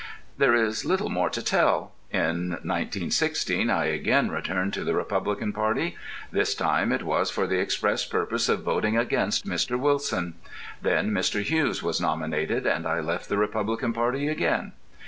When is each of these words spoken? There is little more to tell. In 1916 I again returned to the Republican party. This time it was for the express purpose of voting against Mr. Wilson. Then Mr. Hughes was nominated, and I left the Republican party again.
There 0.35 0.55
is 0.55 0.83
little 0.83 1.09
more 1.09 1.29
to 1.29 1.43
tell. 1.43 1.91
In 2.09 2.53
1916 2.65 3.69
I 3.69 3.85
again 3.85 4.31
returned 4.31 4.73
to 4.73 4.83
the 4.83 4.95
Republican 4.95 5.53
party. 5.53 5.95
This 6.31 6.55
time 6.55 6.91
it 6.91 7.03
was 7.03 7.29
for 7.29 7.45
the 7.45 7.59
express 7.59 8.03
purpose 8.03 8.49
of 8.49 8.63
voting 8.63 8.97
against 8.97 9.45
Mr. 9.45 9.77
Wilson. 9.77 10.33
Then 10.81 11.11
Mr. 11.11 11.43
Hughes 11.43 11.83
was 11.83 12.01
nominated, 12.01 12.65
and 12.65 12.87
I 12.87 12.99
left 12.99 13.29
the 13.29 13.37
Republican 13.37 13.93
party 13.93 14.27
again. 14.27 14.71